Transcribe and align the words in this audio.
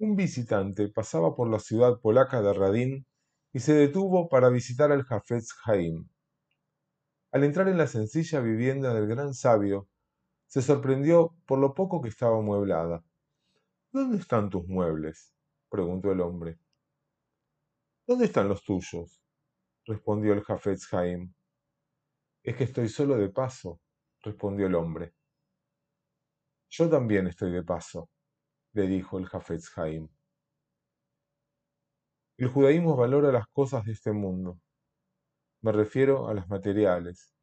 Un 0.00 0.14
visitante 0.14 0.88
pasaba 0.88 1.34
por 1.34 1.50
la 1.50 1.58
ciudad 1.58 1.98
polaca 1.98 2.40
de 2.40 2.52
Radin 2.52 3.06
y 3.52 3.58
se 3.58 3.74
detuvo 3.74 4.28
para 4.28 4.48
visitar 4.48 4.92
al 4.92 5.02
Jafetz 5.02 5.48
Haim. 5.64 6.08
Al 7.32 7.42
entrar 7.42 7.66
en 7.66 7.78
la 7.78 7.88
sencilla 7.88 8.38
vivienda 8.38 8.94
del 8.94 9.08
gran 9.08 9.34
sabio, 9.34 9.88
se 10.46 10.62
sorprendió 10.62 11.34
por 11.46 11.58
lo 11.58 11.74
poco 11.74 12.00
que 12.00 12.10
estaba 12.10 12.38
amueblada. 12.38 13.04
¿Dónde 13.90 14.18
están 14.18 14.48
tus 14.50 14.68
muebles? 14.68 15.34
preguntó 15.68 16.12
el 16.12 16.20
hombre. 16.20 16.60
¿Dónde 18.06 18.26
están 18.26 18.48
los 18.48 18.62
tuyos? 18.62 19.20
respondió 19.84 20.32
el 20.32 20.44
Jafetz 20.44 20.94
Haim. 20.94 21.34
Es 22.44 22.54
que 22.54 22.64
estoy 22.64 22.88
solo 22.88 23.16
de 23.16 23.30
paso, 23.30 23.80
respondió 24.22 24.68
el 24.68 24.76
hombre. 24.76 25.12
Yo 26.68 26.88
también 26.88 27.26
estoy 27.26 27.50
de 27.50 27.64
paso, 27.64 28.08
le 28.78 28.86
dijo 28.86 29.18
el 29.18 29.26
Jafetz 29.26 29.76
Haim. 29.76 30.08
El 32.36 32.46
judaísmo 32.46 32.94
valora 32.94 33.32
las 33.32 33.48
cosas 33.48 33.84
de 33.84 33.90
este 33.90 34.12
mundo. 34.12 34.60
Me 35.62 35.72
refiero 35.72 36.28
a 36.28 36.34
las 36.34 36.48
materiales, 36.48 37.34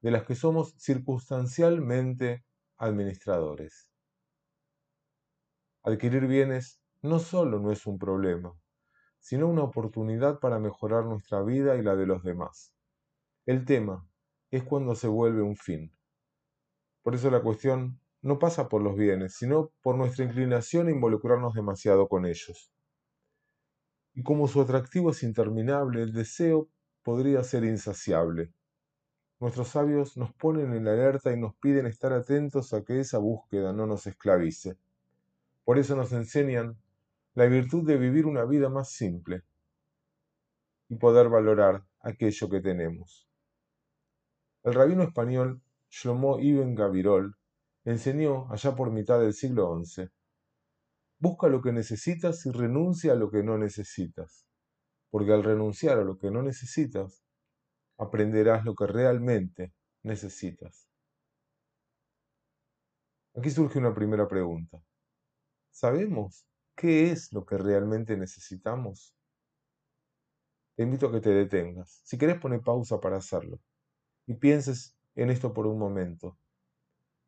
de 0.00 0.12
las 0.12 0.24
que 0.24 0.36
somos 0.36 0.76
circunstancialmente 0.78 2.44
administradores. 2.76 3.90
Adquirir 5.82 6.28
bienes 6.28 6.80
no 7.02 7.18
solo 7.18 7.58
no 7.58 7.72
es 7.72 7.84
un 7.86 7.98
problema, 7.98 8.56
sino 9.18 9.48
una 9.48 9.64
oportunidad 9.64 10.38
para 10.38 10.60
mejorar 10.60 11.04
nuestra 11.04 11.42
vida 11.42 11.74
y 11.74 11.82
la 11.82 11.96
de 11.96 12.06
los 12.06 12.22
demás. 12.22 12.72
El 13.44 13.64
tema 13.64 14.08
es 14.52 14.62
cuando 14.62 14.94
se 14.94 15.08
vuelve 15.08 15.42
un 15.42 15.56
fin. 15.56 15.92
Por 17.02 17.16
eso 17.16 17.28
la 17.28 17.42
cuestión 17.42 17.99
no 18.22 18.38
pasa 18.38 18.68
por 18.68 18.82
los 18.82 18.96
bienes, 18.96 19.34
sino 19.34 19.70
por 19.82 19.96
nuestra 19.96 20.24
inclinación 20.24 20.88
a 20.88 20.90
involucrarnos 20.90 21.54
demasiado 21.54 22.08
con 22.08 22.26
ellos. 22.26 22.70
Y 24.14 24.22
como 24.22 24.48
su 24.48 24.60
atractivo 24.60 25.10
es 25.10 25.22
interminable, 25.22 26.02
el 26.02 26.12
deseo 26.12 26.68
podría 27.02 27.42
ser 27.42 27.64
insaciable. 27.64 28.52
Nuestros 29.38 29.68
sabios 29.68 30.18
nos 30.18 30.34
ponen 30.34 30.74
en 30.74 30.86
alerta 30.86 31.32
y 31.32 31.40
nos 31.40 31.54
piden 31.54 31.86
estar 31.86 32.12
atentos 32.12 32.74
a 32.74 32.84
que 32.84 33.00
esa 33.00 33.18
búsqueda 33.18 33.72
no 33.72 33.86
nos 33.86 34.06
esclavice. 34.06 34.76
Por 35.64 35.78
eso 35.78 35.96
nos 35.96 36.12
enseñan 36.12 36.76
la 37.34 37.46
virtud 37.46 37.86
de 37.86 37.96
vivir 37.96 38.26
una 38.26 38.44
vida 38.44 38.68
más 38.68 38.90
simple 38.90 39.44
y 40.88 40.96
poder 40.96 41.28
valorar 41.30 41.84
aquello 42.00 42.50
que 42.50 42.60
tenemos. 42.60 43.26
El 44.62 44.74
rabino 44.74 45.04
español 45.04 45.62
Shlomo 45.88 46.38
Ibn 46.38 46.74
Gavirol 46.74 47.36
enseñó 47.84 48.50
allá 48.52 48.74
por 48.74 48.90
mitad 48.90 49.20
del 49.20 49.34
siglo 49.34 49.82
XI, 49.84 50.08
busca 51.18 51.48
lo 51.48 51.60
que 51.62 51.72
necesitas 51.72 52.44
y 52.46 52.50
renuncia 52.50 53.12
a 53.12 53.16
lo 53.16 53.30
que 53.30 53.42
no 53.42 53.58
necesitas, 53.58 54.46
porque 55.10 55.32
al 55.32 55.44
renunciar 55.44 55.98
a 55.98 56.04
lo 56.04 56.18
que 56.18 56.30
no 56.30 56.42
necesitas, 56.42 57.22
aprenderás 57.98 58.64
lo 58.64 58.74
que 58.74 58.86
realmente 58.86 59.74
necesitas. 60.02 60.88
Aquí 63.34 63.50
surge 63.50 63.78
una 63.78 63.94
primera 63.94 64.26
pregunta. 64.26 64.82
¿Sabemos 65.70 66.46
qué 66.74 67.12
es 67.12 67.32
lo 67.32 67.44
que 67.44 67.58
realmente 67.58 68.16
necesitamos? 68.16 69.14
Te 70.76 70.82
invito 70.82 71.08
a 71.08 71.12
que 71.12 71.20
te 71.20 71.30
detengas. 71.30 72.00
Si 72.04 72.16
querés 72.18 72.40
poner 72.40 72.62
pausa 72.62 73.00
para 73.00 73.18
hacerlo 73.18 73.60
y 74.26 74.34
pienses 74.34 74.96
en 75.14 75.30
esto 75.30 75.52
por 75.52 75.66
un 75.66 75.78
momento. 75.78 76.38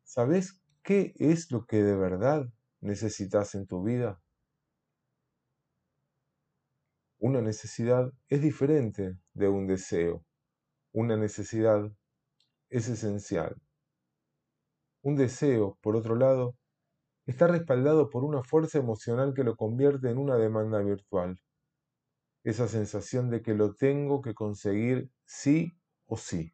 ¿Sabes 0.03 0.61
qué 0.83 1.13
es 1.17 1.51
lo 1.51 1.65
que 1.65 1.81
de 1.81 1.95
verdad 1.95 2.45
necesitas 2.81 3.55
en 3.55 3.65
tu 3.65 3.83
vida? 3.83 4.21
Una 7.19 7.41
necesidad 7.41 8.11
es 8.27 8.41
diferente 8.41 9.17
de 9.33 9.47
un 9.47 9.65
deseo. 9.65 10.25
Una 10.91 11.15
necesidad 11.15 11.89
es 12.69 12.89
esencial. 12.89 13.55
Un 15.01 15.15
deseo, 15.15 15.77
por 15.81 15.95
otro 15.95 16.15
lado, 16.15 16.57
está 17.25 17.47
respaldado 17.47 18.09
por 18.09 18.25
una 18.25 18.43
fuerza 18.43 18.77
emocional 18.77 19.33
que 19.33 19.45
lo 19.45 19.55
convierte 19.55 20.09
en 20.09 20.17
una 20.17 20.35
demanda 20.35 20.79
virtual. 20.79 21.39
Esa 22.43 22.67
sensación 22.67 23.29
de 23.29 23.41
que 23.41 23.53
lo 23.53 23.73
tengo 23.73 24.21
que 24.21 24.33
conseguir 24.33 25.09
sí 25.25 25.71
o 26.05 26.17
sí. 26.17 26.53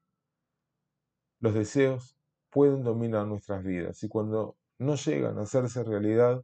Los 1.40 1.56
deseos 1.56 2.19
pueden 2.50 2.84
dominar 2.84 3.28
nuestras 3.28 3.64
vidas 3.64 4.04
y 4.04 4.10
cuando 4.10 4.58
no 4.78 4.96
llegan 4.96 5.38
a 5.38 5.42
hacerse 5.42 5.84
realidad, 5.84 6.44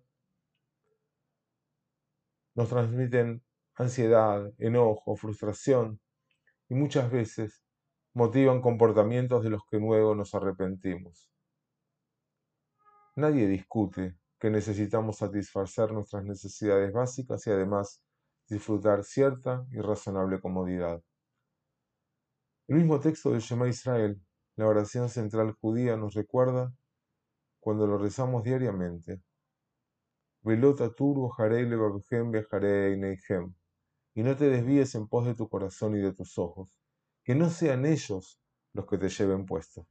nos 2.53 2.69
transmiten 2.69 3.43
ansiedad, 3.75 4.51
enojo, 4.57 5.15
frustración 5.15 5.99
y 6.69 6.75
muchas 6.75 7.11
veces 7.11 7.63
motivan 8.13 8.61
comportamientos 8.61 9.43
de 9.43 9.49
los 9.49 9.61
que 9.69 9.77
luego 9.77 10.15
nos 10.15 10.33
arrepentimos. 10.33 11.29
Nadie 13.15 13.47
discute 13.47 14.15
que 14.39 14.49
necesitamos 14.49 15.17
satisfacer 15.17 15.91
nuestras 15.91 16.23
necesidades 16.23 16.91
básicas 16.91 17.45
y 17.47 17.51
además 17.51 18.01
disfrutar 18.47 19.03
cierta 19.03 19.65
y 19.71 19.79
razonable 19.79 20.39
comodidad. 20.39 21.01
El 22.67 22.77
mismo 22.77 22.99
texto 22.99 23.31
de 23.31 23.39
Shema 23.39 23.67
Israel 23.67 24.19
la 24.55 24.67
oración 24.67 25.09
central 25.09 25.51
judía 25.59 25.97
nos 25.97 26.13
recuerda 26.13 26.73
cuando 27.59 27.87
lo 27.87 27.97
rezamos 27.97 28.43
diariamente. 28.43 29.21
Velota 30.41 30.93
turbo 30.93 31.35
y 34.17 34.23
no 34.23 34.35
te 34.37 34.49
desvíes 34.49 34.95
en 34.95 35.07
pos 35.07 35.25
de 35.25 35.35
tu 35.35 35.49
corazón 35.49 35.95
y 35.97 36.01
de 36.01 36.13
tus 36.13 36.37
ojos, 36.37 36.79
que 37.23 37.35
no 37.35 37.49
sean 37.49 37.85
ellos 37.85 38.39
los 38.71 38.85
que 38.85 38.97
te 38.97 39.09
lleven 39.09 39.45
puesto. 39.45 39.87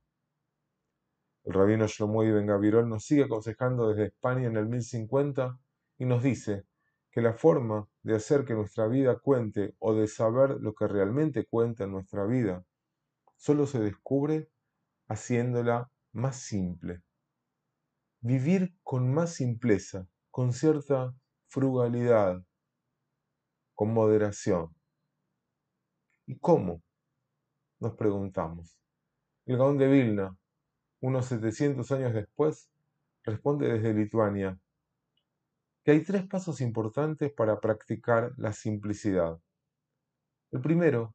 El 1.44 1.52
rabino 1.52 1.86
Shlomo 1.86 2.24
Ibn 2.24 2.46
Gavirol 2.46 2.88
nos 2.88 3.04
sigue 3.04 3.24
aconsejando 3.24 3.88
desde 3.88 4.06
España 4.06 4.46
en 4.46 4.56
el 4.56 4.66
1050 4.66 5.58
y 5.98 6.06
nos 6.06 6.22
dice 6.22 6.64
que 7.10 7.20
la 7.20 7.34
forma 7.34 7.86
de 8.02 8.16
hacer 8.16 8.46
que 8.46 8.54
nuestra 8.54 8.86
vida 8.86 9.18
cuente 9.18 9.74
o 9.78 9.94
de 9.94 10.06
saber 10.06 10.56
lo 10.60 10.74
que 10.74 10.88
realmente 10.88 11.44
cuenta 11.44 11.84
en 11.84 11.92
nuestra 11.92 12.24
vida 12.24 12.64
solo 13.36 13.66
se 13.66 13.78
descubre 13.80 14.48
haciéndola 15.08 15.90
más 16.12 16.36
simple. 16.36 17.02
Vivir 18.20 18.74
con 18.82 19.12
más 19.12 19.34
simpleza, 19.34 20.08
con 20.30 20.52
cierta 20.52 21.14
frugalidad, 21.46 22.42
con 23.74 23.92
moderación. 23.92 24.74
¿Y 26.26 26.38
cómo? 26.38 26.82
Nos 27.80 27.94
preguntamos. 27.94 28.78
El 29.46 29.58
Gaón 29.58 29.76
de 29.76 29.88
Vilna, 29.88 30.36
unos 31.00 31.26
700 31.26 31.90
años 31.92 32.14
después, 32.14 32.70
responde 33.24 33.72
desde 33.72 33.92
Lituania 33.92 34.58
que 35.84 35.90
hay 35.90 36.02
tres 36.02 36.26
pasos 36.26 36.62
importantes 36.62 37.30
para 37.30 37.60
practicar 37.60 38.32
la 38.38 38.54
simplicidad. 38.54 39.38
El 40.50 40.62
primero 40.62 41.14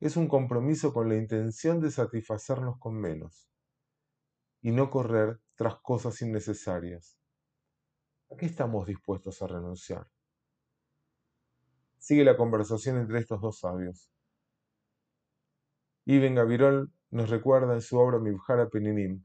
es 0.00 0.16
un 0.16 0.28
compromiso 0.28 0.92
con 0.92 1.08
la 1.08 1.16
intención 1.16 1.80
de 1.80 1.90
satisfacernos 1.90 2.78
con 2.78 3.00
menos 3.00 3.48
y 4.60 4.72
no 4.72 4.90
correr 4.90 5.40
tras 5.54 5.76
cosas 5.80 6.20
innecesarias. 6.22 7.18
¿A 8.30 8.36
qué 8.36 8.46
estamos 8.46 8.86
dispuestos 8.86 9.40
a 9.40 9.46
renunciar? 9.46 10.06
Sigue 11.98 12.24
la 12.24 12.36
conversación 12.36 12.98
entre 12.98 13.20
estos 13.20 13.40
dos 13.40 13.60
sabios. 13.60 14.10
Ibn 16.04 16.34
Gavirol 16.34 16.92
nos 17.10 17.30
recuerda 17.30 17.74
en 17.74 17.80
su 17.80 17.98
obra 17.98 18.18
Mibhara 18.18 18.68
Peninim, 18.68 19.24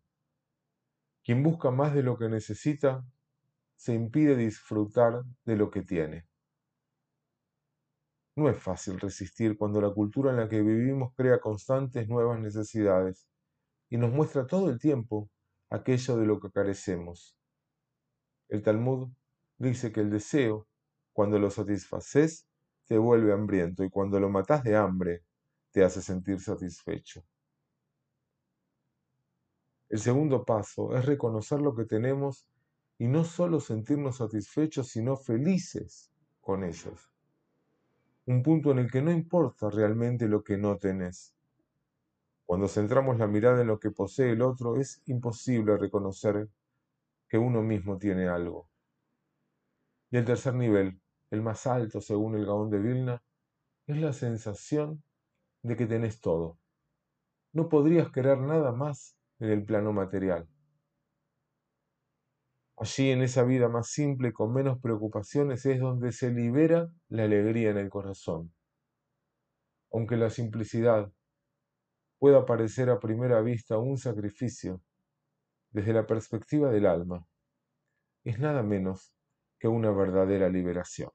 quien 1.23 1.43
busca 1.43 1.69
más 1.69 1.93
de 1.93 2.03
lo 2.03 2.17
que 2.17 2.29
necesita, 2.29 3.05
se 3.75 3.93
impide 3.93 4.35
disfrutar 4.35 5.23
de 5.45 5.55
lo 5.55 5.69
que 5.69 5.81
tiene. 5.81 6.30
No 8.41 8.49
es 8.49 8.57
fácil 8.57 8.99
resistir 8.99 9.55
cuando 9.55 9.79
la 9.79 9.93
cultura 9.93 10.31
en 10.31 10.37
la 10.37 10.49
que 10.49 10.63
vivimos 10.63 11.13
crea 11.15 11.39
constantes 11.39 12.09
nuevas 12.09 12.39
necesidades 12.39 13.27
y 13.87 13.97
nos 13.97 14.11
muestra 14.11 14.47
todo 14.47 14.71
el 14.71 14.79
tiempo 14.79 15.29
aquello 15.69 16.17
de 16.17 16.25
lo 16.25 16.39
que 16.39 16.49
carecemos. 16.49 17.37
El 18.49 18.63
Talmud 18.63 19.11
dice 19.59 19.91
que 19.91 19.99
el 19.99 20.09
deseo, 20.09 20.67
cuando 21.13 21.37
lo 21.37 21.51
satisfaces, 21.51 22.47
te 22.87 22.97
vuelve 22.97 23.31
hambriento 23.31 23.83
y 23.83 23.91
cuando 23.91 24.19
lo 24.19 24.27
matas 24.27 24.63
de 24.63 24.75
hambre, 24.75 25.23
te 25.69 25.83
hace 25.83 26.01
sentir 26.01 26.39
satisfecho. 26.39 27.23
El 29.87 29.99
segundo 29.99 30.43
paso 30.45 30.97
es 30.97 31.05
reconocer 31.05 31.61
lo 31.61 31.75
que 31.75 31.85
tenemos 31.85 32.47
y 32.97 33.07
no 33.07 33.23
solo 33.23 33.59
sentirnos 33.59 34.17
satisfechos, 34.17 34.87
sino 34.87 35.15
felices 35.15 36.11
con 36.39 36.63
ellos 36.63 37.10
un 38.25 38.43
punto 38.43 38.71
en 38.71 38.79
el 38.79 38.91
que 38.91 39.01
no 39.01 39.11
importa 39.11 39.69
realmente 39.69 40.27
lo 40.27 40.43
que 40.43 40.57
no 40.57 40.77
tenés. 40.77 41.33
Cuando 42.45 42.67
centramos 42.67 43.17
la 43.17 43.27
mirada 43.27 43.61
en 43.61 43.67
lo 43.67 43.79
que 43.79 43.91
posee 43.91 44.31
el 44.31 44.41
otro, 44.41 44.77
es 44.77 45.01
imposible 45.05 45.77
reconocer 45.77 46.49
que 47.27 47.37
uno 47.37 47.61
mismo 47.61 47.97
tiene 47.97 48.27
algo. 48.27 48.67
Y 50.11 50.17
el 50.17 50.25
tercer 50.25 50.53
nivel, 50.53 50.99
el 51.29 51.41
más 51.41 51.65
alto 51.65 52.01
según 52.01 52.35
el 52.35 52.45
Gaón 52.45 52.69
de 52.69 52.79
Vilna, 52.79 53.23
es 53.87 53.97
la 53.97 54.13
sensación 54.13 55.01
de 55.63 55.77
que 55.77 55.85
tenés 55.87 56.19
todo. 56.19 56.57
No 57.53 57.69
podrías 57.69 58.11
querer 58.11 58.37
nada 58.39 58.71
más 58.71 59.17
en 59.39 59.49
el 59.49 59.63
plano 59.63 59.93
material. 59.93 60.47
Allí 62.81 63.11
en 63.11 63.21
esa 63.21 63.43
vida 63.43 63.69
más 63.69 63.89
simple, 63.91 64.33
con 64.33 64.53
menos 64.53 64.79
preocupaciones, 64.79 65.67
es 65.67 65.79
donde 65.79 66.11
se 66.11 66.31
libera 66.31 66.89
la 67.09 67.25
alegría 67.25 67.69
en 67.69 67.77
el 67.77 67.91
corazón. 67.91 68.51
Aunque 69.91 70.17
la 70.17 70.31
simplicidad 70.31 71.11
pueda 72.17 72.43
parecer 72.43 72.89
a 72.89 72.99
primera 72.99 73.39
vista 73.41 73.77
un 73.77 73.99
sacrificio, 73.99 74.81
desde 75.69 75.93
la 75.93 76.07
perspectiva 76.07 76.71
del 76.71 76.87
alma, 76.87 77.23
es 78.23 78.39
nada 78.39 78.63
menos 78.63 79.15
que 79.59 79.67
una 79.67 79.91
verdadera 79.91 80.49
liberación. 80.49 81.11